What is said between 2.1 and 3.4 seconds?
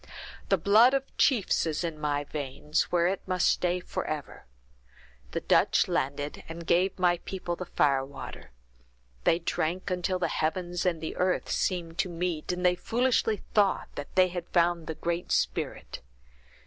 veins, where it